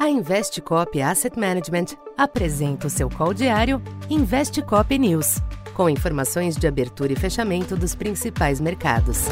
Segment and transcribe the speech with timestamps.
[0.00, 5.42] A Investcop Asset Management apresenta o seu call diário Investcop News,
[5.74, 9.26] com informações de abertura e fechamento dos principais mercados.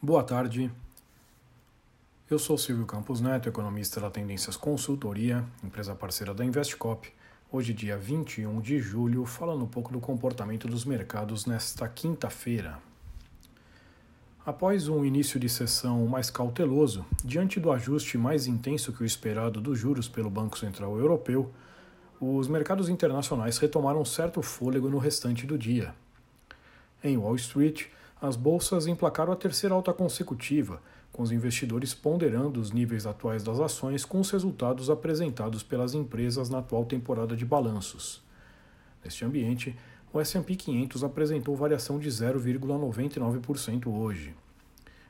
[0.00, 0.70] Boa tarde.
[2.30, 7.12] Eu sou Silvio Campos Neto, economista da Tendências Consultoria, empresa parceira da Investcop.
[7.50, 12.78] Hoje, dia 21 de julho, falando um pouco do comportamento dos mercados nesta quinta-feira.
[14.44, 19.60] Após um início de sessão mais cauteloso, diante do ajuste mais intenso que o esperado
[19.60, 21.52] dos juros pelo Banco Central Europeu,
[22.18, 25.94] os mercados internacionais retomaram certo fôlego no restante do dia.
[27.04, 27.88] Em Wall Street,
[28.20, 30.80] as bolsas emplacaram a terceira alta consecutiva,
[31.12, 36.48] com os investidores ponderando os níveis atuais das ações com os resultados apresentados pelas empresas
[36.48, 38.22] na atual temporada de balanços.
[39.04, 39.76] Neste ambiente,
[40.12, 44.34] o S&P 500 apresentou variação de 0,99% hoje.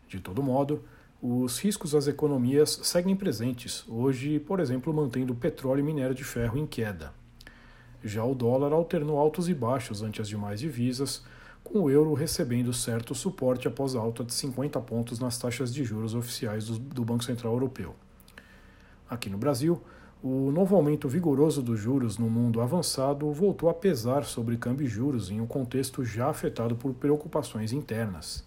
[0.08, 0.82] De todo modo,
[1.22, 6.58] os riscos às economias seguem presentes, hoje, por exemplo, mantendo petróleo e minério de ferro
[6.58, 7.12] em queda.
[8.02, 11.22] Já o dólar alternou altos e baixos ante as demais divisas,
[11.62, 15.84] com o euro recebendo certo suporte após a alta de 50 pontos nas taxas de
[15.84, 17.94] juros oficiais do Banco Central Europeu.
[19.08, 19.80] Aqui no Brasil,
[20.22, 24.88] o novo aumento vigoroso dos juros no mundo avançado voltou a pesar sobre câmbio e
[24.88, 28.46] juros em um contexto já afetado por preocupações internas.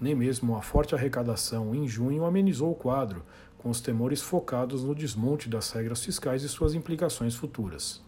[0.00, 3.24] Nem mesmo a forte arrecadação em junho amenizou o quadro,
[3.58, 8.00] com os temores focados no desmonte das regras fiscais e suas implicações futuras.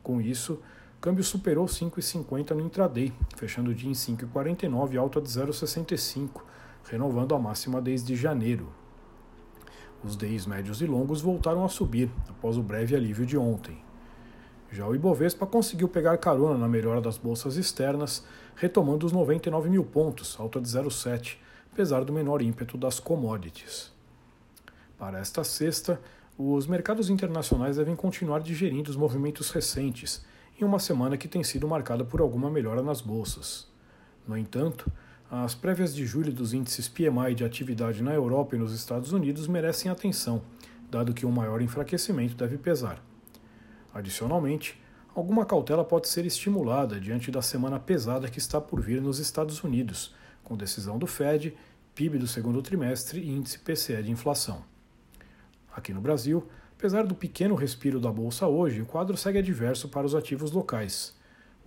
[0.00, 0.60] Com isso,
[0.98, 6.42] o câmbio superou 5,50 no intraday, fechando o dia em 5,49, alta de 0,65,
[6.84, 8.72] renovando a máxima desde janeiro.
[10.02, 13.78] Os DIs médios e longos voltaram a subir após o breve alívio de ontem.
[14.72, 19.84] Já o Ibovespa conseguiu pegar carona na melhora das bolsas externas, retomando os 99 mil
[19.84, 21.36] pontos, alta de 0,7,
[21.72, 23.92] apesar do menor ímpeto das commodities.
[24.96, 26.00] Para esta sexta,
[26.38, 30.24] os mercados internacionais devem continuar digerindo os movimentos recentes,
[30.58, 33.68] em uma semana que tem sido marcada por alguma melhora nas bolsas.
[34.26, 34.90] No entanto,
[35.30, 39.46] as prévias de julho dos índices PMI de atividade na Europa e nos Estados Unidos
[39.46, 40.42] merecem atenção,
[40.90, 43.00] dado que um maior enfraquecimento deve pesar.
[43.94, 44.76] Adicionalmente,
[45.14, 49.62] alguma cautela pode ser estimulada diante da semana pesada que está por vir nos Estados
[49.62, 51.56] Unidos, com decisão do Fed,
[51.94, 54.64] PIB do segundo trimestre e índice PCE de inflação.
[55.72, 56.44] Aqui no Brasil,
[56.76, 61.19] apesar do pequeno respiro da bolsa hoje, o quadro segue adverso para os ativos locais.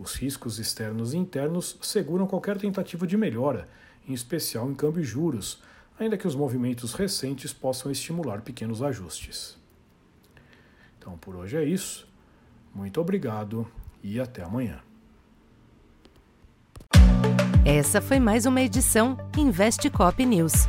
[0.03, 3.69] Os riscos externos e internos seguram qualquer tentativa de melhora,
[4.05, 5.63] em especial em câmbio e juros,
[5.97, 9.57] ainda que os movimentos recentes possam estimular pequenos ajustes.
[10.97, 12.05] Então por hoje é isso.
[12.75, 13.65] Muito obrigado
[14.03, 14.81] e até amanhã.
[17.65, 20.67] Essa foi mais uma edição Investe Cop News.